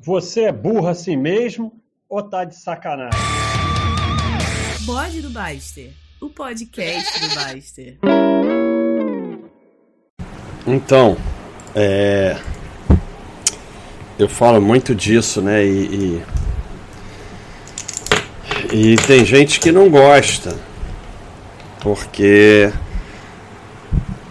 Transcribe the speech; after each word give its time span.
Você 0.00 0.42
é 0.42 0.52
burro 0.52 0.86
assim 0.86 1.16
mesmo 1.16 1.72
ou 2.08 2.22
tá 2.22 2.44
de 2.44 2.54
sacanagem? 2.54 3.18
Bode 4.82 5.20
do 5.20 5.28
Baster, 5.28 5.90
o 6.20 6.30
podcast 6.30 7.20
do 7.20 7.34
Baster. 7.34 7.98
Então, 10.64 11.16
é... 11.74 12.36
eu 14.16 14.28
falo 14.28 14.60
muito 14.60 14.94
disso, 14.94 15.42
né? 15.42 15.66
E, 15.66 16.22
e, 18.72 18.92
e 18.92 18.96
tem 18.98 19.24
gente 19.24 19.58
que 19.58 19.72
não 19.72 19.90
gosta, 19.90 20.56
porque. 21.80 22.72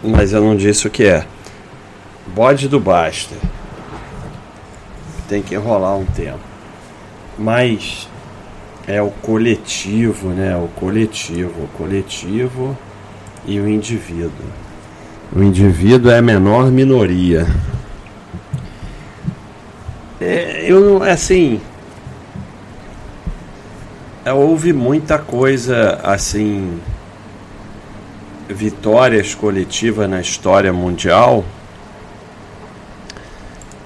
Mas 0.01 0.31
eu 0.31 0.41
não 0.41 0.55
disse 0.55 0.87
o 0.87 0.89
que 0.89 1.03
é. 1.03 1.27
Bode 2.27 2.69
do 2.69 2.79
Baster 2.79 3.37
tem 5.27 5.41
que 5.41 5.55
enrolar 5.55 5.95
um 5.95 6.05
tempo. 6.05 6.39
Mas 7.37 8.09
é 8.87 9.01
o 9.01 9.11
coletivo, 9.11 10.29
né? 10.29 10.55
O 10.55 10.67
coletivo, 10.69 11.63
o 11.63 11.67
coletivo 11.77 12.77
e 13.45 13.59
o 13.59 13.67
indivíduo. 13.67 14.31
O 15.35 15.43
indivíduo 15.43 16.09
é 16.09 16.19
a 16.19 16.21
menor 16.21 16.71
minoria. 16.71 17.45
É, 20.19 20.65
eu 20.65 21.03
assim, 21.03 21.61
é, 24.25 24.33
houve 24.33 24.73
muita 24.73 25.19
coisa 25.19 25.99
assim, 26.03 26.79
vitórias 28.49 29.35
coletivas 29.35 30.09
na 30.09 30.19
história 30.19 30.73
mundial. 30.73 31.45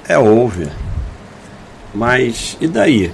É, 0.08 0.18
houve. 0.18 0.68
Mas 1.94 2.58
e 2.62 2.68
daí? 2.68 3.14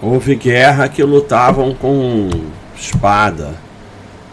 Houve 0.00 0.34
guerra 0.34 0.88
que 0.88 1.02
lutavam 1.02 1.74
com 1.74 2.28
espada. 2.76 3.54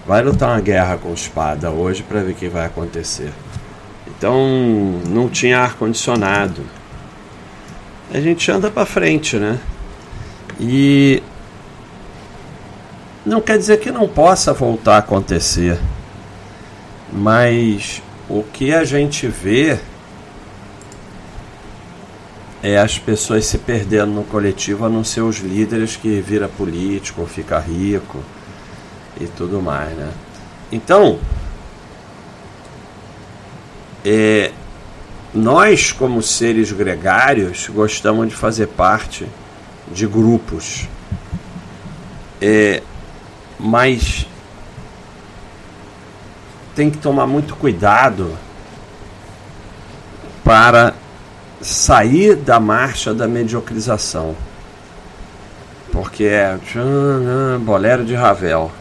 Vai 0.05 0.23
lutar 0.23 0.49
uma 0.49 0.61
guerra 0.61 0.97
com 0.97 1.13
espada 1.13 1.69
hoje 1.69 2.03
para 2.03 2.21
ver 2.21 2.31
o 2.31 2.35
que 2.35 2.47
vai 2.47 2.65
acontecer. 2.65 3.31
Então 4.07 4.35
não 5.07 5.29
tinha 5.29 5.59
ar 5.59 5.75
condicionado. 5.75 6.61
A 8.11 8.19
gente 8.19 8.51
anda 8.51 8.71
para 8.71 8.85
frente, 8.85 9.37
né? 9.37 9.59
E 10.59 11.21
não 13.25 13.39
quer 13.39 13.57
dizer 13.57 13.79
que 13.79 13.91
não 13.91 14.07
possa 14.07 14.51
voltar 14.51 14.95
a 14.95 14.99
acontecer. 14.99 15.79
Mas 17.13 18.01
o 18.27 18.43
que 18.43 18.73
a 18.73 18.83
gente 18.83 19.27
vê 19.27 19.79
é 22.61 22.77
as 22.77 22.97
pessoas 22.97 23.45
se 23.45 23.57
perdendo 23.57 24.11
no 24.11 24.23
coletivo 24.23 24.85
a 24.85 24.89
não 24.89 25.03
ser 25.03 25.21
os 25.21 25.37
líderes 25.37 25.95
que 25.95 26.19
vira 26.21 26.47
político, 26.47 27.25
fica 27.25 27.57
rico 27.59 28.19
e 29.19 29.27
tudo 29.27 29.61
mais, 29.61 29.95
né? 29.95 30.11
Então, 30.71 31.19
é, 34.03 34.51
nós 35.33 35.91
como 35.91 36.21
seres 36.21 36.71
gregários 36.71 37.69
gostamos 37.69 38.27
de 38.29 38.35
fazer 38.35 38.67
parte 38.67 39.27
de 39.91 40.05
grupos, 40.05 40.87
é, 42.41 42.83
mas 43.59 44.27
tem 46.75 46.89
que 46.89 46.97
tomar 46.97 47.27
muito 47.27 47.55
cuidado 47.55 48.37
para 50.43 50.93
sair 51.61 52.35
da 52.35 52.59
marcha 52.59 53.13
da 53.13 53.27
mediocrização. 53.27 54.35
Porque 55.91 56.25
é 56.25 56.57
bolero 57.61 58.05
de 58.05 58.15
Ravel. 58.15 58.71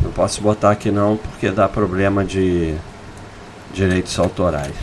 Não 0.00 0.10
posso 0.10 0.40
botar 0.40 0.70
aqui 0.70 0.90
não 0.90 1.16
porque 1.16 1.50
dá 1.50 1.68
problema 1.68 2.24
de 2.24 2.74
direitos 3.72 4.18
autorais. 4.18 4.74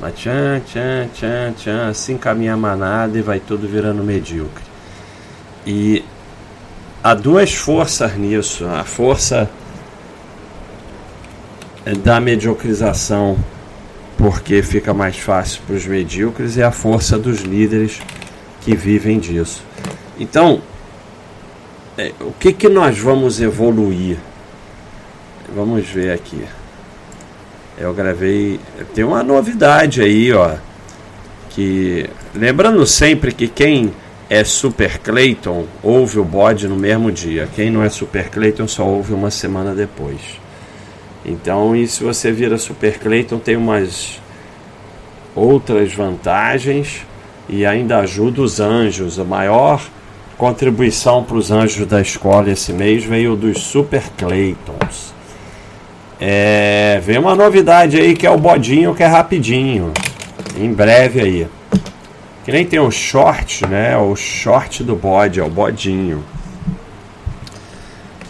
Mas 0.00 0.14
tchan, 0.14 0.60
tchan, 0.60 1.08
tchan, 1.12 1.52
tchan, 1.52 1.88
assim 1.88 2.16
caminha 2.16 2.54
a 2.54 2.56
manada 2.56 3.18
e 3.18 3.22
vai 3.22 3.40
tudo 3.40 3.66
virando 3.66 4.02
medíocre. 4.02 4.64
E 5.66 6.04
há 7.02 7.14
duas 7.14 7.54
forças 7.54 8.16
nisso. 8.16 8.66
A 8.66 8.84
força 8.84 9.50
da 12.04 12.20
mediocrização 12.20 13.36
porque 14.18 14.60
fica 14.62 14.92
mais 14.92 15.16
fácil 15.16 15.62
para 15.64 15.76
os 15.76 15.86
medíocres 15.86 16.56
e 16.56 16.62
a 16.62 16.72
força 16.72 17.16
dos 17.16 17.42
líderes 17.42 18.00
que 18.60 18.74
vivem 18.74 19.20
disso. 19.20 19.62
Então, 20.18 20.60
é, 21.96 22.12
o 22.20 22.32
que, 22.32 22.52
que 22.52 22.68
nós 22.68 22.98
vamos 22.98 23.40
evoluir? 23.40 24.18
Vamos 25.54 25.86
ver 25.86 26.12
aqui. 26.12 26.44
Eu 27.78 27.94
gravei. 27.94 28.58
Tem 28.92 29.04
uma 29.04 29.22
novidade 29.22 30.02
aí, 30.02 30.32
ó. 30.32 30.56
Que. 31.50 32.10
Lembrando 32.34 32.84
sempre 32.84 33.32
que 33.32 33.46
quem 33.46 33.94
é 34.28 34.42
Super 34.42 34.98
Clayton 34.98 35.64
ouve 35.80 36.18
o 36.18 36.24
bode 36.24 36.66
no 36.66 36.76
mesmo 36.76 37.12
dia. 37.12 37.48
Quem 37.54 37.70
não 37.70 37.84
é 37.84 37.88
Super 37.88 38.28
Clayton 38.28 38.66
só 38.66 38.84
ouve 38.84 39.14
uma 39.14 39.30
semana 39.30 39.74
depois. 39.74 40.20
Então, 41.28 41.76
e 41.76 41.86
se 41.86 42.02
você 42.02 42.32
vira 42.32 42.56
Super 42.56 42.98
Clayton, 42.98 43.38
tem 43.38 43.54
umas 43.54 44.18
outras 45.34 45.92
vantagens 45.92 47.06
e 47.48 47.66
ainda 47.66 47.98
ajuda 47.98 48.40
os 48.40 48.60
anjos. 48.60 49.18
A 49.18 49.24
maior 49.24 49.86
contribuição 50.38 51.22
para 51.22 51.36
os 51.36 51.50
anjos 51.50 51.86
da 51.86 52.00
escola 52.00 52.50
esse 52.50 52.72
mês 52.72 53.04
veio 53.04 53.36
dos 53.36 53.60
Super 53.60 54.02
Claytons. 54.16 55.12
É, 56.18 56.98
vem 57.04 57.18
uma 57.18 57.36
novidade 57.36 58.00
aí 58.00 58.16
que 58.16 58.26
é 58.26 58.30
o 58.30 58.38
bodinho 58.38 58.94
que 58.94 59.02
é 59.02 59.06
rapidinho. 59.06 59.92
Em 60.56 60.72
breve 60.72 61.20
aí. 61.20 61.48
Que 62.42 62.50
nem 62.50 62.64
tem 62.64 62.78
o 62.80 62.90
short, 62.90 63.66
né? 63.66 63.98
O 63.98 64.16
short 64.16 64.82
do 64.82 64.96
bode, 64.96 65.40
é 65.40 65.44
o 65.44 65.50
bodinho. 65.50 66.24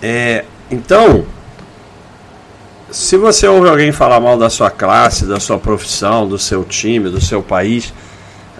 É, 0.03 0.45
então, 0.69 1.25
se 2.91 3.17
você 3.19 3.47
ouve 3.47 3.69
alguém 3.69 3.93
falar 3.93 4.19
mal 4.19 4.39
da 4.39 4.49
sua 4.49 4.71
classe, 4.71 5.27
da 5.27 5.39
sua 5.39 5.59
profissão, 5.59 6.27
do 6.27 6.39
seu 6.39 6.65
time, 6.65 7.11
do 7.11 7.21
seu 7.21 7.43
país, 7.43 7.93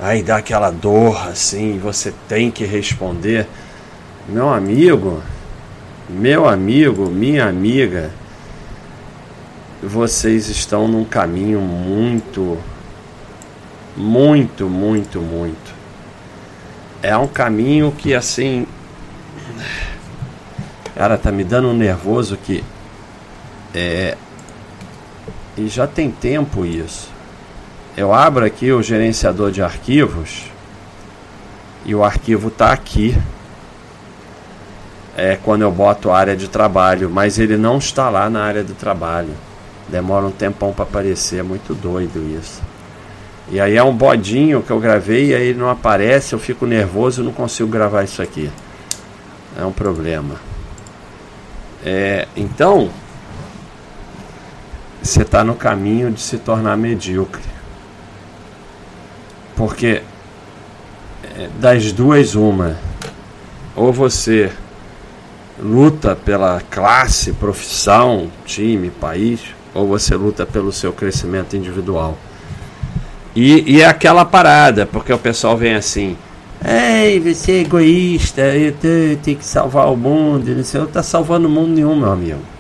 aí 0.01 0.23
dá 0.23 0.37
aquela 0.37 0.71
dor 0.71 1.29
assim, 1.29 1.79
você 1.79 2.13
tem 2.29 2.51
que 2.51 2.65
responder. 2.65 3.47
Meu 4.29 4.51
amigo, 4.51 5.23
meu 6.09 6.47
amigo, 6.47 7.09
minha 7.09 7.49
amiga, 7.49 8.11
vocês 9.83 10.49
estão 10.49 10.87
num 10.87 11.05
caminho 11.05 11.61
muito, 11.61 12.59
muito, 13.97 14.69
muito, 14.69 15.21
muito. 15.21 15.75
É 17.03 17.17
um 17.17 17.27
caminho 17.27 17.93
que 17.97 18.15
assim. 18.15 18.67
Cara, 20.95 21.17
tá 21.17 21.31
me 21.31 21.45
dando 21.45 21.69
um 21.69 21.77
nervoso 21.77 22.37
que 22.37 22.63
é, 23.81 24.17
e 25.57 25.69
já 25.69 25.87
tem 25.87 26.11
tempo 26.11 26.67
isso. 26.67 27.09
Eu 27.97 28.13
abro 28.13 28.45
aqui 28.45 28.73
o 28.73 28.83
gerenciador 28.83 29.53
de 29.53 29.63
arquivos 29.63 30.47
e 31.85 31.95
o 31.95 32.03
arquivo 32.03 32.49
está 32.49 32.73
aqui. 32.73 33.17
É 35.17 35.39
quando 35.45 35.63
eu 35.63 35.71
boto 35.71 36.11
área 36.11 36.37
de 36.37 36.49
trabalho, 36.49 37.09
mas 37.09 37.39
ele 37.39 37.57
não 37.57 37.79
está 37.79 38.11
lá 38.11 38.29
na 38.29 38.43
área 38.43 38.65
de 38.65 38.73
trabalho. 38.73 39.31
Demora 39.89 40.27
um 40.27 40.33
tempão 40.33 40.73
para 40.73 40.83
aparecer, 40.83 41.39
é 41.39 41.43
muito 41.45 41.73
doido 41.73 42.19
isso. 42.37 42.61
E 43.49 43.61
aí 43.61 43.77
é 43.77 43.83
um 43.83 43.95
bodinho 43.95 44.61
que 44.61 44.73
eu 44.73 44.81
gravei 44.81 45.27
e 45.27 45.35
aí 45.35 45.55
não 45.55 45.71
aparece, 45.71 46.33
eu 46.33 46.39
fico 46.41 46.67
nervoso 46.67 47.23
e 47.23 47.25
não 47.25 47.33
consigo 47.33 47.69
gravar 47.69 48.03
isso 48.03 48.21
aqui. 48.21 48.51
É 49.57 49.65
um 49.65 49.73
problema. 49.73 50.35
É, 51.85 52.27
então, 52.37 52.91
você 55.03 55.23
está 55.23 55.45
no 55.45 55.55
caminho 55.55 56.11
de 56.11 56.21
se 56.21 56.39
tornar 56.39 56.77
medíocre. 56.77 57.43
Porque 59.57 60.03
é, 61.37 61.49
das 61.61 61.93
duas, 61.93 62.35
uma. 62.35 62.77
Ou 63.75 63.93
você 63.93 64.51
luta 65.61 66.15
pela 66.15 66.61
classe, 66.71 67.33
profissão, 67.33 68.31
time, 68.45 68.91
país, 68.91 69.41
ou 69.75 69.87
você 69.87 70.15
luta 70.15 70.45
pelo 70.47 70.73
seu 70.73 70.93
crescimento 70.93 71.57
individual. 71.57 72.17
E, 73.35 73.77
e 73.77 73.83
é 73.83 73.87
aquela 73.87 74.25
parada, 74.25 74.87
porque 74.87 75.13
o 75.13 75.19
pessoal 75.19 75.57
vem 75.57 75.75
assim. 75.75 76.17
Ei, 76.65 77.21
você 77.21 77.53
é 77.53 77.61
egoísta, 77.61 78.41
eu 78.41 78.73
tenho 79.23 79.39
que 79.39 79.45
salvar 79.45 79.93
o 79.93 79.97
mundo. 79.97 80.53
Você 80.57 80.77
não 80.77 80.87
está 80.87 81.05
salvando 81.05 81.47
o 81.47 81.51
mundo 81.51 81.71
nenhum, 81.71 81.97
meu 81.97 82.13
amigo 82.13 82.58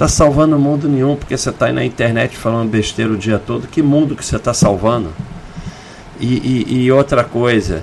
tá 0.00 0.08
salvando 0.08 0.58
mundo 0.58 0.88
nenhum, 0.88 1.14
porque 1.14 1.36
você 1.36 1.52
tá 1.52 1.66
aí 1.66 1.74
na 1.74 1.84
internet 1.84 2.34
falando 2.34 2.70
besteira 2.70 3.12
o 3.12 3.18
dia 3.18 3.38
todo. 3.38 3.68
Que 3.68 3.82
mundo 3.82 4.16
que 4.16 4.24
você 4.24 4.38
tá 4.38 4.54
salvando? 4.54 5.12
E, 6.18 6.64
e, 6.68 6.84
e 6.84 6.92
outra 6.92 7.22
coisa, 7.22 7.82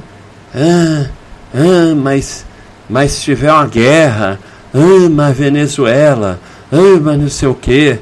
ah, 0.55 1.09
ah, 1.53 1.93
mas, 1.95 2.43
mas 2.89 3.11
se 3.11 3.21
tiver 3.21 3.53
uma 3.53 3.67
guerra, 3.67 4.39
ah, 4.73 5.09
mas 5.11 5.37
Venezuela, 5.37 6.39
ah, 6.71 6.99
mas 6.99 7.19
não 7.19 7.29
sei 7.29 7.49
o 7.49 7.53
que. 7.53 7.99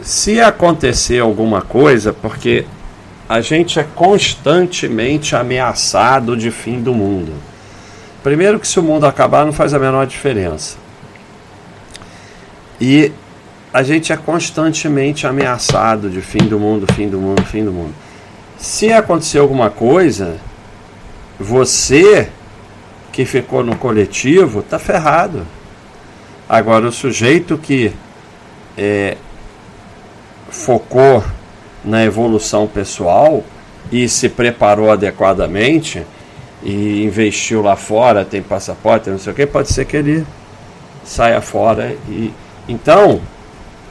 Se 0.00 0.40
acontecer 0.40 1.20
alguma 1.20 1.60
coisa, 1.60 2.14
porque 2.14 2.64
a 3.28 3.42
gente 3.42 3.78
é 3.78 3.84
constantemente 3.94 5.36
ameaçado 5.36 6.38
de 6.38 6.50
fim 6.50 6.80
do 6.80 6.94
mundo. 6.94 7.34
Primeiro 8.22 8.58
que 8.58 8.66
se 8.66 8.80
o 8.80 8.82
mundo 8.82 9.04
acabar 9.04 9.44
não 9.44 9.52
faz 9.52 9.74
a 9.74 9.78
menor 9.78 10.06
diferença. 10.06 10.78
E 12.80 13.12
a 13.76 13.82
gente 13.82 14.10
é 14.10 14.16
constantemente 14.16 15.26
ameaçado 15.26 16.08
de 16.08 16.22
fim 16.22 16.48
do 16.48 16.58
mundo, 16.58 16.90
fim 16.94 17.10
do 17.10 17.18
mundo, 17.18 17.44
fim 17.44 17.62
do 17.62 17.70
mundo. 17.70 17.94
Se 18.56 18.90
acontecer 18.90 19.38
alguma 19.38 19.68
coisa, 19.68 20.38
você 21.38 22.30
que 23.12 23.26
ficou 23.26 23.62
no 23.62 23.76
coletivo 23.76 24.60
está 24.60 24.78
ferrado. 24.78 25.46
Agora, 26.48 26.86
o 26.86 26.90
sujeito 26.90 27.58
que 27.58 27.92
é, 28.78 29.18
focou 30.48 31.22
na 31.84 32.02
evolução 32.02 32.66
pessoal 32.66 33.44
e 33.92 34.08
se 34.08 34.30
preparou 34.30 34.90
adequadamente 34.90 36.02
e 36.62 37.04
investiu 37.04 37.60
lá 37.60 37.76
fora, 37.76 38.24
tem 38.24 38.40
passaporte, 38.40 39.10
não 39.10 39.18
sei 39.18 39.34
o 39.34 39.36
que, 39.36 39.44
pode 39.44 39.70
ser 39.70 39.84
que 39.84 39.98
ele 39.98 40.26
saia 41.04 41.42
fora. 41.42 41.94
E, 42.08 42.32
então, 42.66 43.20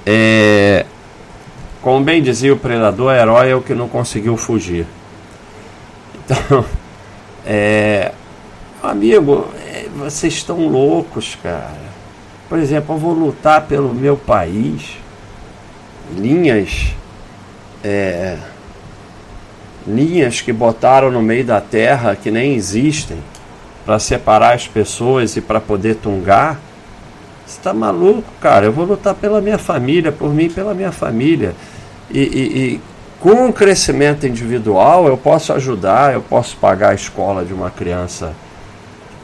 é, 0.06 0.86
como 1.82 2.04
bem 2.04 2.22
dizia 2.22 2.54
o 2.54 2.58
predador, 2.58 3.14
herói 3.14 3.50
é 3.50 3.56
o 3.56 3.62
que 3.62 3.74
não 3.74 3.88
conseguiu 3.88 4.38
fugir. 4.38 4.86
Então, 6.24 6.66
é, 7.46 8.12
amigo, 8.82 9.48
é, 9.66 9.88
vocês 9.96 10.34
estão 10.34 10.68
loucos, 10.68 11.38
cara. 11.42 11.86
Por 12.48 12.60
exemplo, 12.60 12.96
eu 12.96 13.00
vou 13.00 13.14
lutar 13.14 13.66
pelo 13.68 13.94
meu 13.94 14.16
país. 14.16 14.98
Linhas. 16.16 16.94
É, 17.84 18.38
linhas 19.88 20.42
que 20.42 20.52
botaram 20.52 21.12
no 21.12 21.22
meio 21.22 21.46
da 21.46 21.62
terra 21.62 22.16
que 22.16 22.32
nem 22.32 22.56
existem 22.56 23.18
para 23.86 24.00
separar 24.00 24.56
as 24.56 24.68
pessoas 24.68 25.36
e 25.38 25.42
para 25.42 25.60
poder 25.60 25.96
tungar. 25.96 26.60
Você 27.46 27.58
está 27.58 27.74
maluco, 27.74 28.24
cara? 28.42 28.66
Eu 28.66 28.72
vou 28.72 28.86
lutar 28.86 29.14
pela 29.14 29.40
minha 29.40 29.58
família, 29.58 30.12
por 30.12 30.34
mim 30.34 30.50
pela 30.50 30.74
minha 30.74 30.92
família. 30.92 31.56
E, 32.10 32.20
e, 32.20 32.58
e, 32.58 32.82
com 33.20 33.48
o 33.48 33.54
crescimento 33.54 34.28
individual 34.28 35.08
eu 35.08 35.18
posso 35.18 35.54
ajudar, 35.54 36.14
eu 36.14 36.22
posso 36.22 36.58
pagar 36.58 36.90
a 36.90 36.94
escola 36.96 37.46
de 37.46 37.54
uma 37.54 37.70
criança 37.70 38.34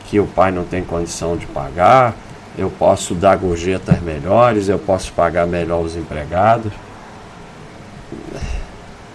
que 0.06 0.20
o 0.20 0.28
pai 0.28 0.52
não 0.52 0.64
tem 0.64 0.84
condição 0.84 1.38
de 1.38 1.46
pagar, 1.48 2.16
eu 2.58 2.70
posso 2.70 3.16
dar 3.16 3.38
gorjetas 3.38 4.02
melhores, 4.02 4.68
eu 4.68 4.78
posso 4.78 5.14
pagar 5.14 5.48
melhor 5.48 5.82
os 5.82 5.96
empregados. 5.96 6.72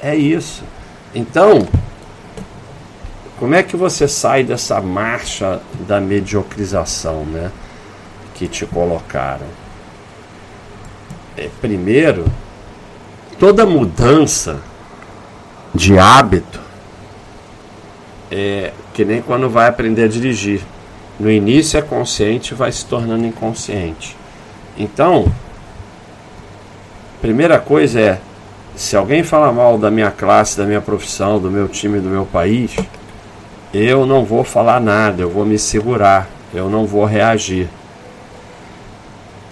É 0.00 0.14
isso. 0.14 0.64
Então, 1.14 1.66
como 3.38 3.54
é 3.54 3.62
que 3.62 3.76
você 3.76 4.08
sai 4.08 4.42
dessa 4.42 4.80
marcha 4.80 5.60
da 5.86 6.00
mediocrização, 6.00 7.24
né? 7.24 7.50
Que 8.36 8.46
te 8.46 8.64
colocaram? 8.66 9.46
É, 11.36 11.48
primeiro, 11.60 12.24
toda 13.38 13.66
mudança 13.66 14.60
de 15.74 15.98
hábito 15.98 16.60
é 18.30 18.72
que 18.94 19.04
nem 19.04 19.20
quando 19.20 19.48
vai 19.50 19.68
aprender 19.68 20.04
a 20.04 20.08
dirigir. 20.08 20.62
No 21.18 21.30
início 21.30 21.78
é 21.78 21.82
consciente, 21.82 22.54
vai 22.54 22.70
se 22.70 22.84
tornando 22.84 23.24
inconsciente. 23.24 24.16
Então, 24.76 25.32
primeira 27.20 27.58
coisa 27.58 28.00
é, 28.00 28.20
se 28.74 28.94
alguém 28.94 29.22
fala 29.22 29.50
mal 29.50 29.78
da 29.78 29.90
minha 29.90 30.10
classe, 30.10 30.58
da 30.58 30.64
minha 30.64 30.82
profissão, 30.82 31.38
do 31.38 31.50
meu 31.50 31.66
time, 31.66 31.98
do 31.98 32.08
meu 32.08 32.26
país, 32.26 32.76
eu 33.72 34.04
não 34.04 34.24
vou 34.24 34.44
falar 34.44 34.80
nada, 34.80 35.22
eu 35.22 35.30
vou 35.30 35.46
me 35.46 35.58
segurar, 35.58 36.28
eu 36.52 36.68
não 36.68 36.86
vou 36.86 37.04
reagir. 37.06 37.68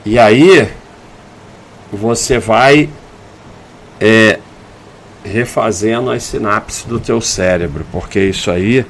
E 0.04 0.18
aí 0.18 0.70
você 1.90 2.38
vai 2.38 2.90
é, 4.00 4.38
refazendo 5.24 6.10
as 6.10 6.22
sinapses 6.24 6.84
do 6.84 7.00
teu 7.00 7.20
cérebro, 7.20 7.86
porque 7.90 8.20
isso 8.20 8.50
aí, 8.50 8.84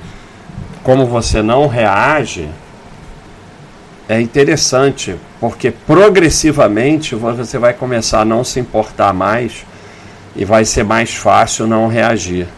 como 0.82 1.06
você 1.06 1.40
não 1.40 1.68
reage, 1.68 2.48
é 4.08 4.20
interessante, 4.20 5.16
porque 5.40 5.70
progressivamente 5.70 7.14
você 7.14 7.58
vai 7.58 7.72
começar 7.72 8.20
a 8.20 8.24
não 8.24 8.42
se 8.42 8.58
importar 8.58 9.14
mais 9.14 9.64
e 10.34 10.44
vai 10.44 10.64
ser 10.64 10.82
mais 10.82 11.14
fácil 11.14 11.66
não 11.66 11.86
reagir. 11.86 12.48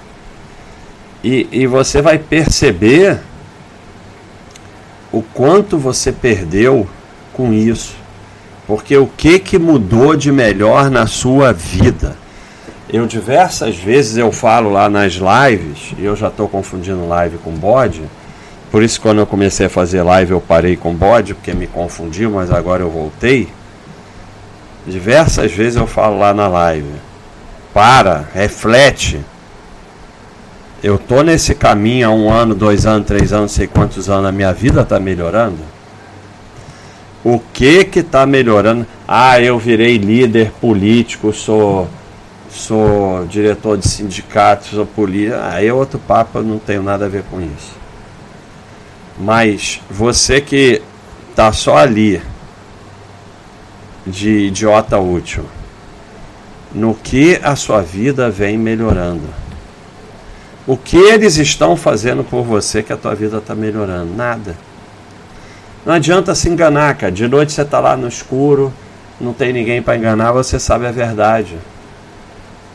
E, 1.22 1.46
e 1.52 1.66
você 1.66 2.00
vai 2.00 2.18
perceber 2.18 3.20
o 5.12 5.22
quanto 5.22 5.78
você 5.78 6.10
perdeu 6.10 6.88
com 7.32 7.52
isso. 7.52 8.05
Porque 8.66 8.96
o 8.96 9.06
que, 9.06 9.38
que 9.38 9.58
mudou 9.58 10.16
de 10.16 10.32
melhor 10.32 10.90
na 10.90 11.06
sua 11.06 11.52
vida? 11.52 12.16
Eu 12.88 13.06
diversas 13.06 13.76
vezes 13.76 14.16
eu 14.16 14.30
falo 14.32 14.70
lá 14.70 14.88
nas 14.88 15.14
lives, 15.14 15.92
e 15.98 16.04
eu 16.04 16.16
já 16.16 16.28
estou 16.28 16.48
confundindo 16.48 17.06
live 17.06 17.38
com 17.38 17.50
bode, 17.52 18.02
por 18.70 18.82
isso 18.82 19.00
quando 19.00 19.18
eu 19.18 19.26
comecei 19.26 19.66
a 19.66 19.70
fazer 19.70 20.02
live 20.02 20.32
eu 20.32 20.40
parei 20.40 20.76
com 20.76 20.94
bode, 20.94 21.34
porque 21.34 21.54
me 21.54 21.66
confundiu, 21.66 22.30
mas 22.30 22.50
agora 22.50 22.82
eu 22.82 22.90
voltei. 22.90 23.48
Diversas 24.86 25.50
vezes 25.52 25.76
eu 25.76 25.86
falo 25.86 26.18
lá 26.18 26.34
na 26.34 26.46
live. 26.46 26.90
Para, 27.72 28.28
reflete. 28.34 29.20
Eu 30.82 30.98
tô 30.98 31.22
nesse 31.22 31.54
caminho 31.54 32.08
há 32.08 32.12
um 32.12 32.30
ano, 32.30 32.54
dois 32.54 32.86
anos, 32.86 33.06
três 33.06 33.32
anos, 33.32 33.52
sei 33.52 33.66
quantos 33.66 34.08
anos, 34.08 34.28
a 34.28 34.32
minha 34.32 34.52
vida 34.52 34.82
está 34.82 35.00
melhorando. 35.00 35.75
O 37.28 37.40
que 37.40 37.82
que 37.82 37.98
está 37.98 38.24
melhorando? 38.24 38.86
Ah, 39.08 39.40
eu 39.40 39.58
virei 39.58 39.98
líder 39.98 40.52
político, 40.60 41.32
sou 41.32 41.88
sou 42.48 43.26
diretor 43.26 43.76
de 43.76 43.88
sindicato, 43.88 44.66
sou 44.66 44.86
polícia. 44.86 45.44
Aí 45.44 45.66
é 45.66 45.74
outro 45.74 45.98
papo, 45.98 46.40
não 46.40 46.60
tenho 46.60 46.84
nada 46.84 47.06
a 47.06 47.08
ver 47.08 47.24
com 47.24 47.40
isso. 47.40 47.72
Mas 49.18 49.80
você 49.90 50.40
que 50.40 50.80
tá 51.34 51.52
só 51.52 51.78
ali 51.78 52.22
de 54.06 54.46
idiota 54.46 54.96
útil, 54.96 55.46
no 56.72 56.94
que 56.94 57.40
a 57.42 57.56
sua 57.56 57.82
vida 57.82 58.30
vem 58.30 58.56
melhorando? 58.56 59.28
O 60.64 60.76
que 60.76 60.96
eles 60.96 61.38
estão 61.38 61.76
fazendo 61.76 62.22
por 62.22 62.44
você 62.44 62.84
que 62.84 62.92
a 62.92 62.96
tua 62.96 63.16
vida 63.16 63.38
está 63.38 63.52
melhorando? 63.52 64.14
Nada. 64.14 64.54
Não 65.86 65.94
adianta 65.94 66.34
se 66.34 66.48
enganar, 66.48 66.96
cara. 66.96 67.12
De 67.12 67.28
noite 67.28 67.52
você 67.52 67.62
está 67.62 67.78
lá 67.78 67.96
no 67.96 68.08
escuro, 68.08 68.72
não 69.20 69.32
tem 69.32 69.52
ninguém 69.52 69.80
para 69.80 69.96
enganar, 69.96 70.32
você 70.32 70.58
sabe 70.58 70.84
a 70.84 70.90
verdade. 70.90 71.56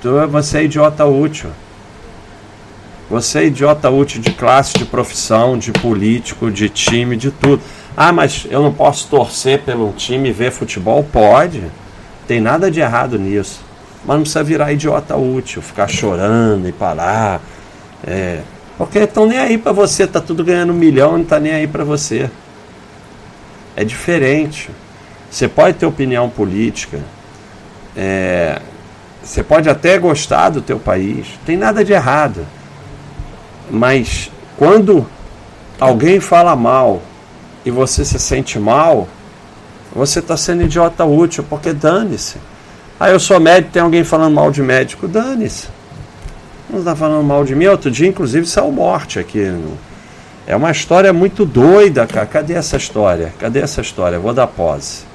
Tu, 0.02 0.10
você 0.30 0.60
é 0.60 0.64
idiota 0.64 1.04
útil. 1.04 1.50
Você 3.10 3.40
é 3.40 3.46
idiota 3.48 3.90
útil 3.90 4.22
de 4.22 4.32
classe, 4.32 4.76
de 4.76 4.86
profissão, 4.86 5.58
de 5.58 5.74
político, 5.74 6.50
de 6.50 6.70
time, 6.70 7.18
de 7.18 7.32
tudo. 7.32 7.62
Ah, 7.98 8.14
mas 8.14 8.48
eu 8.50 8.64
não 8.64 8.72
posso 8.72 9.10
torcer 9.10 9.60
pelo 9.60 9.92
time 9.92 10.30
e 10.30 10.32
ver 10.32 10.50
futebol? 10.50 11.04
Pode. 11.04 11.62
Tem 12.26 12.40
nada 12.40 12.72
de 12.72 12.80
errado 12.80 13.20
nisso. 13.20 13.60
Mas 14.06 14.16
não 14.16 14.22
precisa 14.22 14.42
virar 14.42 14.72
idiota 14.72 15.18
útil, 15.18 15.62
ficar 15.62 15.90
chorando 15.90 16.66
e 16.66 16.72
parar. 16.72 17.42
É, 18.08 18.40
porque 18.78 19.00
estão 19.00 19.28
nem 19.28 19.38
aí 19.38 19.58
para 19.58 19.74
você, 19.74 20.08
tá 20.08 20.22
tudo 20.22 20.46
ganhando 20.46 20.72
um 20.72 20.78
milhão 20.78 21.18
não 21.18 21.26
tá 21.26 21.42
nem 21.42 21.52
aí 21.52 21.68
para 21.68 21.84
você. 21.84 22.32
É 23.76 23.84
diferente. 23.84 24.70
Você 25.30 25.48
pode 25.48 25.78
ter 25.78 25.86
opinião 25.86 26.30
política. 26.30 27.00
É, 27.96 28.62
você 29.24 29.44
pode 29.44 29.70
até 29.70 29.98
gostar 29.98 30.50
do 30.50 30.62
teu 30.62 30.80
país. 30.80 31.28
Tem 31.46 31.56
nada 31.56 31.86
de 31.86 31.94
errado. 31.94 32.46
Mas 33.70 34.30
quando 34.58 35.08
alguém 35.80 36.20
fala 36.20 36.56
mal 36.56 37.02
e 37.66 37.72
você 37.72 38.04
se 38.04 38.20
sente 38.20 38.60
mal, 38.60 39.08
você 39.94 40.20
está 40.20 40.36
sendo 40.36 40.64
idiota 40.64 41.06
útil, 41.06 41.46
porque 41.50 41.74
dane-se. 41.74 42.38
Ah, 43.00 43.10
eu 43.10 43.20
sou 43.20 43.40
médico, 43.40 43.74
tem 43.74 43.82
alguém 43.82 44.04
falando 44.04 44.34
mal 44.34 44.52
de 44.52 44.62
médico, 44.62 45.08
dane-se. 45.08 45.68
Não 46.70 46.80
está 46.80 46.96
falando 46.96 47.24
mal 47.26 47.44
de 47.44 47.56
mim. 47.56 47.66
Outro 47.66 47.92
dia, 47.92 48.08
inclusive, 48.08 48.46
saiu 48.46 48.72
morte 48.72 49.20
aqui. 49.20 49.52
É 50.52 50.56
uma 50.58 50.70
história 50.70 51.14
muito 51.14 51.46
doida, 51.46 52.06
cara. 52.06 52.26
Cadê 52.26 52.56
essa 52.56 52.76
história? 52.76 53.34
Cadê 53.40 53.62
essa 53.62 53.80
história? 53.80 54.20
Vou 54.20 54.34
dar 54.34 54.48
pose. 54.48 55.06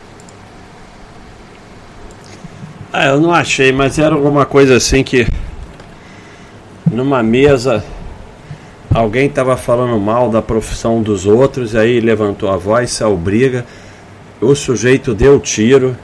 Ah, 2.91 3.09
eu 3.09 3.21
não 3.21 3.35
achei, 3.35 3.71
mas 3.71 3.99
era 3.99 4.15
alguma 4.15 4.47
coisa 4.47 4.77
assim 4.77 5.05
que 5.05 5.29
numa 6.91 7.23
mesa 7.23 7.85
alguém 8.95 9.27
estava 9.27 9.59
falando 9.59 10.01
mal 10.01 10.31
da 10.31 10.41
profissão 10.41 11.03
dos 11.03 11.27
outros, 11.27 11.77
aí 11.77 12.01
levantou 12.01 12.51
a 12.51 12.57
voz, 12.57 12.93
saiu 12.93 13.15
briga, 13.15 13.67
o 14.41 14.55
sujeito 14.55 15.13
deu 15.13 15.39
tiro, 15.39 15.95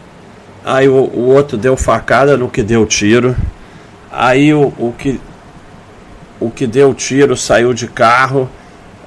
aí 0.62 0.90
o, 0.90 1.04
o 1.04 1.28
outro 1.30 1.56
deu 1.56 1.74
facada 1.74 2.36
no 2.36 2.50
que 2.50 2.62
deu 2.62 2.84
tiro, 2.84 3.34
aí 4.10 4.52
o, 4.52 4.74
o 4.76 4.92
que 4.92 5.18
o 6.38 6.50
que 6.50 6.66
deu 6.66 6.92
tiro 6.92 7.34
saiu 7.34 7.72
de 7.72 7.86
carro, 7.86 8.46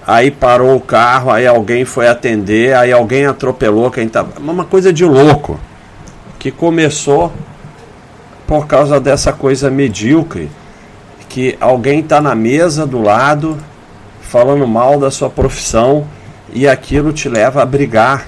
aí 0.05 0.29
parou 0.29 0.75
o 0.75 0.81
carro, 0.81 1.31
aí 1.31 1.47
alguém 1.47 1.85
foi 1.85 2.07
atender, 2.07 2.75
aí 2.75 2.91
alguém 2.91 3.25
atropelou 3.25 3.89
quem 3.89 4.05
estava. 4.05 4.39
Uma 4.39 4.65
coisa 4.65 4.93
de 4.93 5.05
louco 5.05 5.59
que 6.38 6.51
começou 6.51 7.33
por 8.45 8.67
causa 8.67 9.00
dessa 9.00 9.33
coisa 9.33 9.71
medíocre 9.71 10.50
que 11.27 11.57
alguém 11.59 12.00
está 12.00 12.21
na 12.21 12.35
mesa 12.35 12.85
do 12.85 13.01
lado 13.01 13.57
falando 14.21 14.67
mal 14.67 15.00
da 15.00 15.12
sua 15.12 15.29
profissão 15.29 16.07
e 16.53 16.67
aquilo 16.67 17.12
te 17.12 17.27
leva 17.27 17.62
a 17.62 17.65
brigar. 17.65 18.25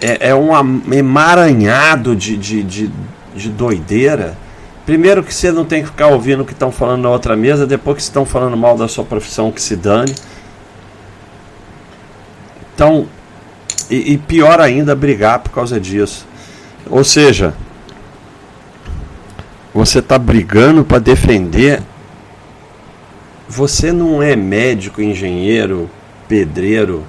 É, 0.00 0.30
é 0.30 0.34
um 0.34 0.50
emaranhado 0.92 2.16
de, 2.16 2.36
de, 2.36 2.62
de, 2.62 2.90
de 3.34 3.48
doideira. 3.48 4.36
Primeiro 4.86 5.24
que 5.24 5.34
você 5.34 5.50
não 5.50 5.64
tem 5.64 5.82
que 5.82 5.88
ficar 5.88 6.06
ouvindo 6.06 6.44
o 6.44 6.46
que 6.46 6.52
estão 6.52 6.70
falando 6.70 7.02
na 7.02 7.10
outra 7.10 7.36
mesa, 7.36 7.66
depois 7.66 7.96
que 7.96 8.02
estão 8.02 8.24
falando 8.24 8.56
mal 8.56 8.78
da 8.78 8.86
sua 8.86 9.04
profissão, 9.04 9.50
que 9.50 9.60
se 9.60 9.74
dane. 9.74 10.14
Então, 12.72 13.08
e, 13.90 14.12
e 14.12 14.18
pior 14.18 14.60
ainda, 14.60 14.94
brigar 14.94 15.40
por 15.40 15.50
causa 15.50 15.80
disso. 15.80 16.24
Ou 16.88 17.02
seja, 17.02 17.52
você 19.74 19.98
está 19.98 20.16
brigando 20.18 20.84
para 20.84 21.00
defender. 21.00 21.82
Você 23.48 23.90
não 23.90 24.22
é 24.22 24.36
médico, 24.36 25.02
engenheiro, 25.02 25.90
pedreiro, 26.28 27.04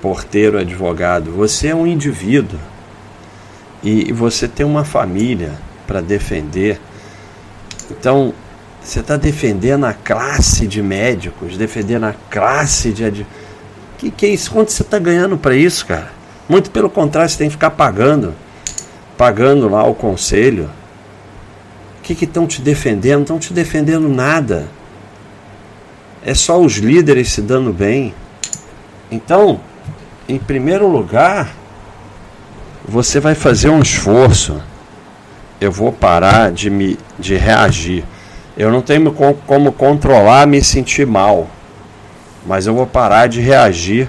porteiro, 0.00 0.58
advogado. 0.58 1.32
Você 1.32 1.68
é 1.68 1.74
um 1.74 1.88
indivíduo. 1.88 2.58
E 3.82 4.12
você 4.12 4.46
tem 4.46 4.64
uma 4.64 4.84
família 4.84 5.54
para 5.88 6.00
defender. 6.00 6.80
Então, 7.90 8.32
você 8.82 9.00
está 9.00 9.16
defendendo 9.16 9.84
a 9.84 9.92
classe 9.92 10.66
de 10.66 10.82
médicos, 10.82 11.56
defendendo 11.56 12.04
a 12.04 12.14
classe 12.30 12.92
de. 12.92 13.26
Que, 13.98 14.10
que 14.10 14.26
é 14.26 14.28
isso? 14.30 14.50
Quanto 14.50 14.72
você 14.72 14.82
está 14.82 14.98
ganhando 14.98 15.36
para 15.36 15.54
isso, 15.54 15.84
cara? 15.86 16.10
Muito 16.48 16.70
pelo 16.70 16.88
contrário, 16.88 17.28
você 17.28 17.38
tem 17.38 17.48
que 17.48 17.54
ficar 17.54 17.70
pagando. 17.70 18.34
Pagando 19.16 19.68
lá 19.68 19.86
o 19.86 19.94
conselho 19.94 20.70
o 22.00 22.02
que 22.02 22.24
estão 22.24 22.46
te 22.46 22.62
defendendo? 22.62 23.20
Estão 23.20 23.38
te 23.38 23.52
defendendo 23.52 24.08
nada. 24.08 24.68
É 26.24 26.34
só 26.34 26.60
os 26.60 26.76
líderes 26.78 27.30
se 27.30 27.42
dando 27.42 27.72
bem. 27.72 28.14
Então, 29.10 29.60
em 30.28 30.38
primeiro 30.38 30.88
lugar, 30.88 31.54
você 32.86 33.20
vai 33.20 33.34
fazer 33.34 33.68
um 33.68 33.80
esforço. 33.80 34.60
Eu 35.60 35.70
vou 35.70 35.92
parar 35.92 36.50
de 36.50 36.70
me 36.70 36.98
de 37.18 37.36
reagir. 37.36 38.04
Eu 38.56 38.70
não 38.70 38.80
tenho 38.80 39.12
como 39.46 39.72
controlar 39.72 40.46
me 40.46 40.62
sentir 40.62 41.06
mal, 41.06 41.48
mas 42.46 42.66
eu 42.66 42.74
vou 42.74 42.86
parar 42.86 43.26
de 43.26 43.40
reagir 43.40 44.08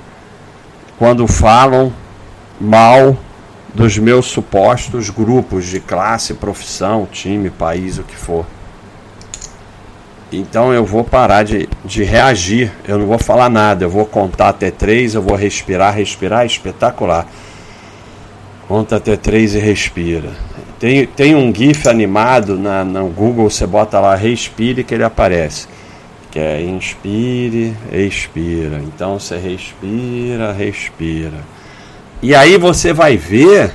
quando 0.98 1.28
falam 1.28 1.92
mal 2.60 3.18
dos 3.74 3.98
meus 3.98 4.28
supostos 4.28 5.10
grupos 5.10 5.66
de 5.66 5.80
classe, 5.80 6.34
profissão, 6.34 7.08
time, 7.10 7.50
país, 7.50 7.98
o 7.98 8.04
que 8.04 8.16
for. 8.16 8.46
Então 10.32 10.74
eu 10.74 10.86
vou 10.86 11.04
parar 11.04 11.44
de, 11.44 11.68
de 11.84 12.04
reagir, 12.04 12.72
eu 12.88 12.98
não 12.98 13.06
vou 13.06 13.20
falar 13.20 13.50
nada, 13.50 13.84
eu 13.84 13.90
vou 13.90 14.06
contar 14.06 14.50
até 14.50 14.72
três, 14.72 15.14
eu 15.14 15.22
vou 15.22 15.36
respirar, 15.36 15.94
respirar, 15.94 16.46
espetacular. 16.46 17.28
Conta 18.68 18.96
até 18.96 19.18
três 19.18 19.54
e 19.54 19.60
respira. 19.60 20.32
Tem, 20.82 21.06
tem 21.06 21.36
um 21.36 21.54
GIF 21.54 21.88
animado 21.88 22.58
na, 22.58 22.84
no 22.84 23.08
Google, 23.10 23.48
você 23.52 23.68
bota 23.68 24.00
lá 24.00 24.16
respire 24.16 24.84
que 24.84 24.96
ele 24.96 25.04
aparece. 25.04 25.68
Que 26.32 26.40
é 26.40 26.60
inspire, 26.60 27.78
expira. 27.92 28.80
Então 28.80 29.20
você 29.20 29.38
respira, 29.38 30.52
respira. 30.52 31.38
E 32.20 32.34
aí 32.34 32.58
você 32.58 32.94
vai 32.94 33.16
ver 33.16 33.72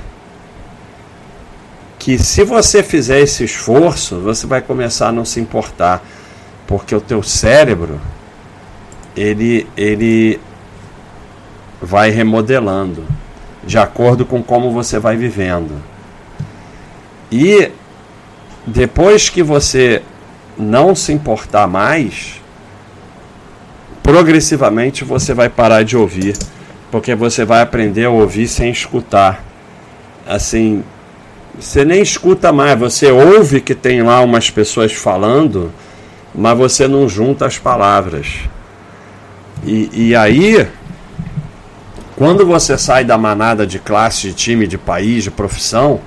que 1.96 2.18
se 2.18 2.42
você 2.42 2.82
fizer 2.82 3.20
esse 3.20 3.44
esforço, 3.44 4.18
você 4.18 4.44
vai 4.44 4.60
começar 4.60 5.10
a 5.10 5.12
não 5.12 5.25
se 5.25 5.38
importar, 5.38 6.04
porque 6.66 6.92
o 6.92 7.00
teu 7.00 7.22
cérebro 7.22 8.00
ele 9.16 9.64
ele 9.76 10.40
vai 11.80 12.10
remodelando 12.10 13.04
de 13.64 13.78
acordo 13.78 14.26
com 14.26 14.42
como 14.42 14.72
você 14.72 14.98
vai 14.98 15.16
vivendo. 15.16 15.80
E 17.30 17.71
depois 18.66 19.28
que 19.28 19.42
você 19.42 20.02
não 20.56 20.95
se 20.95 21.12
importar 21.12 21.66
mais, 21.66 22.40
progressivamente 24.02 25.04
você 25.04 25.35
vai 25.35 25.49
parar 25.49 25.83
de 25.83 25.97
ouvir 25.97 26.37
porque 26.90 27.14
você 27.14 27.45
vai 27.45 27.61
aprender 27.61 28.04
a 28.04 28.11
ouvir 28.11 28.49
sem 28.49 28.71
escutar. 28.71 29.45
Assim, 30.26 30.83
você 31.59 31.85
nem 31.85 32.00
escuta 32.00 32.52
mais, 32.52 32.78
você 32.78 33.11
ouve 33.11 33.61
que 33.61 33.75
tem 33.75 34.02
lá 34.02 34.21
umas 34.21 34.50
pessoas 34.50 34.92
falando, 34.92 35.73
mas 36.35 36.56
você 36.56 36.87
não 36.87 37.09
junta 37.09 37.47
as 37.47 37.59
palavras. 37.59 38.40
E, 39.64 40.09
e 40.11 40.16
aí, 40.16 40.66
quando 42.16 42.47
você 42.47 42.78
sai 42.78 43.04
da 43.04 43.18
manada 43.18 43.66
de 43.66 43.78
classe, 43.78 44.28
de 44.28 44.35
time, 44.35 44.66
de 44.66 44.78
país, 44.78 45.25
de 45.25 45.30
profissão, 45.30 46.00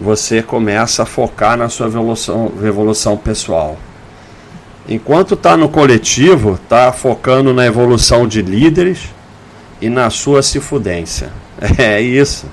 você 0.00 0.42
começa 0.42 1.02
a 1.02 1.06
focar 1.06 1.56
na 1.56 1.68
sua 1.68 1.86
evolução, 1.86 2.52
evolução 2.64 3.16
pessoal. 3.16 3.76
Enquanto 4.88 5.34
está 5.34 5.56
no 5.56 5.68
coletivo, 5.68 6.54
está 6.54 6.90
focando 6.90 7.52
na 7.52 7.66
evolução 7.66 8.26
de 8.26 8.40
líderes 8.40 9.10
e 9.80 9.90
na 9.90 10.08
sua 10.08 10.42
cifudência. 10.42 11.30
É 11.78 12.00
isso. 12.00 12.46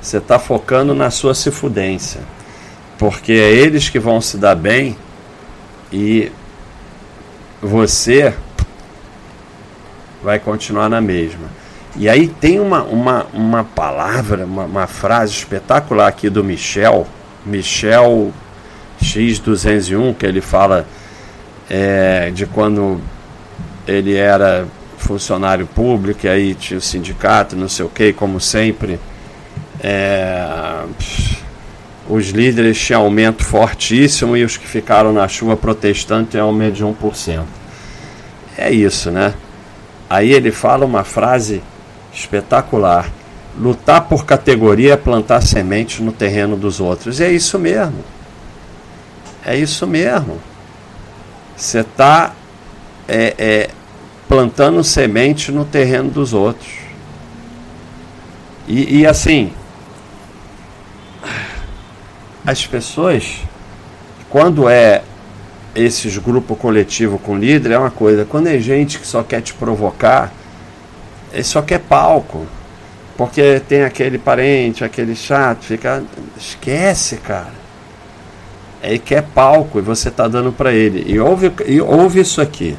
Você 0.00 0.16
está 0.16 0.38
focando 0.38 0.94
na 0.94 1.10
sua 1.10 1.34
cifudência. 1.34 2.22
Porque 2.96 3.32
é 3.32 3.52
eles 3.52 3.90
que 3.90 3.98
vão 3.98 4.20
se 4.22 4.38
dar 4.38 4.54
bem 4.54 4.96
e 5.92 6.32
você 7.60 8.34
vai 10.22 10.38
continuar 10.38 10.88
na 10.88 11.00
mesma. 11.00 11.48
E 11.98 12.08
aí 12.08 12.28
tem 12.28 12.60
uma, 12.60 12.84
uma, 12.84 13.26
uma 13.34 13.64
palavra, 13.64 14.44
uma, 14.44 14.64
uma 14.66 14.86
frase 14.86 15.32
espetacular 15.32 16.06
aqui 16.06 16.30
do 16.30 16.44
Michel, 16.44 17.04
Michel 17.44 18.32
X201, 19.02 20.14
que 20.14 20.24
ele 20.24 20.40
fala 20.40 20.86
é, 21.68 22.30
de 22.32 22.46
quando 22.46 23.00
ele 23.84 24.14
era 24.14 24.64
funcionário 24.96 25.66
público, 25.66 26.24
e 26.24 26.28
aí 26.28 26.54
tinha 26.54 26.78
o 26.78 26.80
sindicato, 26.80 27.56
não 27.56 27.68
sei 27.68 27.84
o 27.84 27.88
que, 27.88 28.12
como 28.12 28.40
sempre. 28.40 29.00
É, 29.80 30.84
os 32.08 32.28
líderes 32.28 32.78
tinham 32.78 33.02
aumento 33.02 33.44
fortíssimo 33.44 34.36
e 34.36 34.44
os 34.44 34.56
que 34.56 34.68
ficaram 34.68 35.12
na 35.12 35.26
chuva 35.26 35.56
protestando 35.56 36.28
tinham 36.30 36.46
aumento 36.46 36.74
de 36.74 36.84
1%. 36.84 37.42
É 38.56 38.70
isso, 38.70 39.10
né? 39.10 39.34
Aí 40.08 40.32
ele 40.32 40.52
fala 40.52 40.86
uma 40.86 41.02
frase 41.02 41.60
espetacular. 42.12 43.10
Lutar 43.58 44.02
por 44.02 44.24
categoria 44.24 44.94
é 44.94 44.96
plantar 44.96 45.40
semente 45.40 46.02
no 46.02 46.12
terreno 46.12 46.56
dos 46.56 46.80
outros. 46.80 47.18
E 47.18 47.24
é 47.24 47.30
isso 47.30 47.58
mesmo. 47.58 48.04
É 49.44 49.56
isso 49.56 49.86
mesmo. 49.86 50.38
Você 51.56 51.80
está 51.80 52.32
é, 53.08 53.34
é, 53.38 53.70
plantando 54.28 54.84
semente 54.84 55.50
no 55.50 55.64
terreno 55.64 56.10
dos 56.10 56.32
outros. 56.32 56.68
E, 58.68 59.00
e 59.00 59.06
assim, 59.06 59.52
as 62.46 62.66
pessoas, 62.66 63.40
quando 64.28 64.68
é 64.68 65.02
esses 65.74 66.18
grupo 66.18 66.54
coletivo 66.54 67.18
com 67.18 67.36
líder, 67.36 67.72
é 67.72 67.78
uma 67.78 67.90
coisa. 67.90 68.24
Quando 68.24 68.46
é 68.48 68.58
gente 68.58 68.98
que 68.98 69.06
só 69.06 69.22
quer 69.22 69.40
te 69.40 69.54
provocar, 69.54 70.32
ele 71.32 71.44
só 71.44 71.62
quer 71.62 71.80
palco. 71.80 72.46
Porque 73.16 73.60
tem 73.68 73.82
aquele 73.82 74.16
parente, 74.18 74.84
aquele 74.84 75.16
chato, 75.16 75.64
fica. 75.64 76.02
Esquece, 76.36 77.16
cara. 77.16 77.58
Ele 78.82 78.98
quer 78.98 79.22
palco 79.22 79.78
e 79.78 79.82
você 79.82 80.08
está 80.08 80.28
dando 80.28 80.52
para 80.52 80.72
ele. 80.72 81.04
E 81.06 81.18
ouve, 81.18 81.50
e 81.66 81.80
ouve 81.80 82.20
isso 82.20 82.40
aqui. 82.40 82.76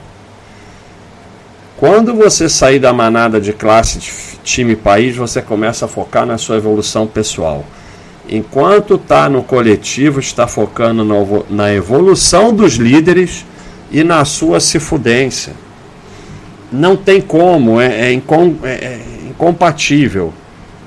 Quando 1.76 2.14
você 2.14 2.48
sair 2.48 2.80
da 2.80 2.94
manada 2.94 3.40
de 3.40 3.52
classe, 3.54 4.00
de 4.00 4.12
time, 4.44 4.76
país, 4.76 5.16
você 5.16 5.42
começa 5.42 5.86
a 5.86 5.88
focar 5.88 6.26
na 6.26 6.38
sua 6.38 6.58
evolução 6.58 7.06
pessoal. 7.06 7.66
Enquanto 8.30 8.96
está 8.96 9.30
no 9.30 9.44
coletivo, 9.44 10.20
está 10.20 10.48
focando 10.48 11.06
na 11.50 11.74
evolução 11.74 12.54
dos 12.54 12.76
líderes, 12.76 13.46
e 13.92 14.04
na 14.04 14.24
sua 14.26 14.60
cifudência. 14.60 15.54
Não 16.72 16.96
tem 16.96 17.20
como, 17.20 17.82
é, 17.82 18.10
é, 18.10 18.14
incom, 18.14 18.56
é, 18.64 18.70
é 18.70 19.02
incompatível. 19.30 20.34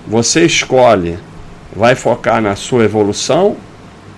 Você 0.06 0.44
escolhe, 0.44 1.18
vai 1.74 1.94
focar 1.94 2.40
na 2.40 2.54
sua 2.54 2.84
evolução 2.84 3.56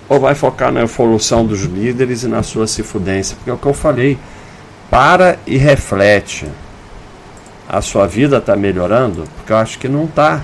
ou 0.09 0.21
vai 0.21 0.35
focar 0.35 0.71
na 0.71 0.83
evolução 0.83 1.47
dos 1.47 1.63
líderes 1.63 2.23
e 2.23 2.29
na 2.29 2.43
sua 2.43 2.67
cifudência? 2.67 3.37
Porque 3.37 3.51
é 3.51 3.53
o 3.53 3.59
que 3.59 3.67
eu 3.67 3.75
falei, 3.75 4.19
para 4.91 5.39
e 5.47 5.57
reflete. 5.57 6.47
A 7.69 7.81
sua 7.81 8.07
vida 8.07 8.37
está 8.37 8.55
melhorando? 8.55 9.25
Porque 9.37 9.53
eu 9.53 9.57
acho 9.57 9.79
que 9.79 9.89
não 9.89 10.05
está. 10.05 10.43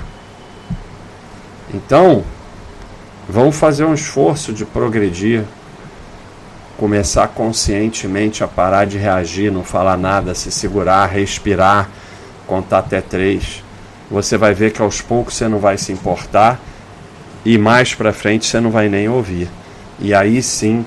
Então, 1.73 2.25
vamos 3.29 3.57
fazer 3.57 3.85
um 3.85 3.95
esforço 3.95 4.53
de 4.53 4.65
progredir 4.65 5.45
começar 6.81 7.29
conscientemente 7.29 8.43
a 8.43 8.49
parar 8.49 8.87
de 8.87 8.97
reagir, 8.97 9.53
não 9.53 9.63
falar 9.63 9.99
nada, 9.99 10.35
se 10.35 10.51
segurar, 10.51 11.05
respirar, 11.05 11.91
contar 12.47 12.79
até 12.79 13.03
três. 13.03 13.63
Você 14.11 14.39
vai 14.39 14.55
ver 14.55 14.73
que 14.73 14.81
aos 14.81 15.03
poucos 15.03 15.35
você 15.35 15.47
não 15.47 15.59
vai 15.59 15.77
se 15.77 15.93
importar 15.93 16.59
e 17.45 17.59
mais 17.59 17.95
para 17.95 18.15
frente 18.15 18.47
você 18.47 18.61
não 18.61 18.71
vai 18.71 18.89
nem 18.89 19.11
ouvir. 19.11 19.47
E 19.99 20.15
aí 20.15 20.43
sim 20.43 20.83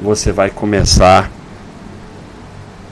você 0.00 0.30
vai 0.30 0.48
começar 0.48 1.28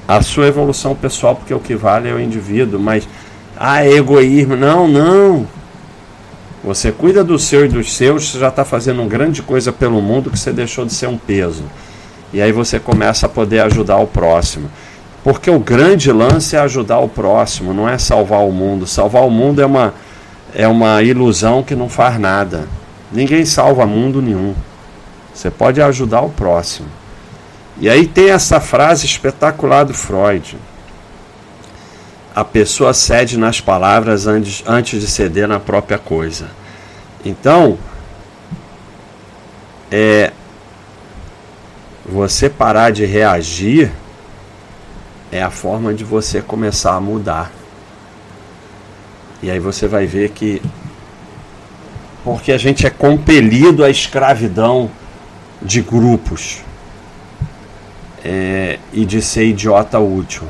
a 0.09 0.21
sua 0.21 0.49
evolução 0.49 0.97
pessoal, 0.97 1.37
porque 1.37 1.55
o 1.55 1.61
que 1.61 1.77
vale 1.77 2.09
é 2.09 2.13
o 2.13 2.19
indivíduo, 2.19 2.81
mas 2.81 3.09
ah, 3.57 3.85
é 3.85 3.93
egoísmo. 3.93 4.57
Não, 4.57 4.89
não. 4.89 5.47
Você 6.65 6.91
cuida 6.91 7.23
do 7.23 7.39
seu 7.39 7.65
e 7.65 7.69
dos 7.69 7.93
seus, 7.93 8.29
você 8.29 8.41
já 8.41 8.49
está 8.49 8.65
fazendo 8.65 9.03
uma 9.03 9.09
grande 9.09 9.41
coisa 9.41 9.71
pelo 9.71 10.03
mundo 10.03 10.33
que 10.33 10.39
você 10.39 10.53
deixou 10.53 10.85
de 10.85 10.93
ser 10.93 11.07
um 11.07 11.17
peso. 11.17 11.63
E 12.33 12.41
aí 12.41 12.53
você 12.53 12.79
começa 12.79 13.27
a 13.27 13.29
poder 13.29 13.61
ajudar 13.61 13.97
o 13.97 14.07
próximo. 14.07 14.71
Porque 15.23 15.51
o 15.51 15.59
grande 15.59 16.11
lance 16.11 16.57
é 16.57 16.61
ajudar 16.61 16.99
o 16.99 17.09
próximo, 17.09 17.75
não 17.75 17.89
é 17.89 17.99
salvar 17.99 18.41
o 18.41 18.53
mundo. 18.53 18.87
Salvar 18.87 19.23
o 19.23 19.31
mundo 19.31 19.61
é 19.61 19.67
uma, 19.67 19.95
é 20.55 20.67
uma 20.67 21.03
ilusão 21.03 21.63
que 21.63 21.75
não 21.75 21.89
faz 21.89 22.19
nada. 22.19 22.67
Ninguém 23.13 23.45
salva 23.45 23.87
mundo 23.87 24.23
nenhum. 24.23 24.55
Você 25.35 25.51
pode 25.51 25.81
ajudar 25.83 26.23
o 26.23 26.31
próximo. 26.31 26.89
E 27.79 27.89
aí 27.89 28.07
tem 28.07 28.31
essa 28.31 28.61
frase 28.61 29.07
espetacular 29.07 29.85
do 29.85 29.95
Freud. 29.95 30.57
A 32.35 32.45
pessoa 32.45 32.95
cede 32.95 33.39
nas 33.39 33.61
palavras 33.61 34.27
antes, 34.27 34.63
antes 34.67 35.01
de 35.01 35.07
ceder 35.07 35.49
na 35.49 35.59
própria 35.59 35.99
coisa. 35.99 36.49
Então, 37.25 37.79
é, 39.91 40.33
você 42.11 42.51
parar 42.51 42.91
de 42.91 43.05
reagir 43.07 43.91
é 45.31 45.41
a 45.41 45.51
forma 45.51 45.95
de 45.95 46.03
você 46.03 46.43
começar 46.43 46.95
a 46.95 47.01
mudar. 47.01 47.53
E 49.41 49.51
aí 49.51 49.61
você 49.61 49.87
vai 49.87 50.07
ver 50.07 50.31
que 50.31 50.61
porque 52.25 52.53
a 52.53 52.59
gente 52.59 52.87
é 52.87 52.91
compelido 52.91 53.85
à 53.85 53.89
escravidão 53.89 54.91
de 55.63 55.81
grupos 55.81 56.59
é, 58.25 58.79
e 58.93 59.05
de 59.07 59.23
ser 59.23 59.47
idiota 59.47 59.99
útil. 59.99 60.43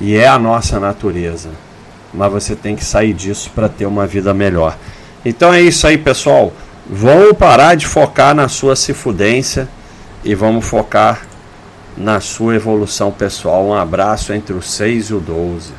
E 0.00 0.16
é 0.16 0.26
a 0.26 0.38
nossa 0.38 0.80
natureza. 0.80 1.50
Mas 2.12 2.32
você 2.32 2.56
tem 2.56 2.74
que 2.74 2.84
sair 2.84 3.12
disso 3.12 3.50
para 3.54 3.68
ter 3.68 3.86
uma 3.86 4.06
vida 4.06 4.34
melhor. 4.34 4.76
Então 5.24 5.52
é 5.52 5.60
isso 5.60 5.86
aí, 5.86 5.96
pessoal. 5.96 6.52
Vamos 6.88 7.36
parar 7.36 7.76
de 7.76 7.86
focar 7.86 8.34
na 8.34 8.48
sua 8.48 8.74
cifudência 8.74 9.68
e 10.24 10.34
vamos 10.34 10.66
focar 10.66 11.26
na 11.96 12.20
sua 12.20 12.54
evolução 12.54 13.10
pessoal. 13.10 13.66
Um 13.66 13.74
abraço 13.74 14.32
entre 14.32 14.54
o 14.54 14.62
6 14.62 15.10
e 15.10 15.14
o 15.14 15.20
12. 15.20 15.72